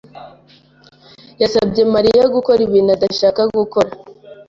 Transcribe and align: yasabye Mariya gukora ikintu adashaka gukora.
yasabye 1.41 1.81
Mariya 1.93 2.23
gukora 2.35 2.59
ikintu 2.67 2.89
adashaka 2.97 3.41
gukora. 3.57 3.91